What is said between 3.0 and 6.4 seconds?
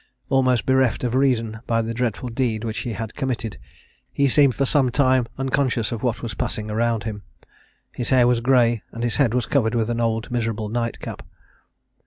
committed, he seemed for some time unconscious of what was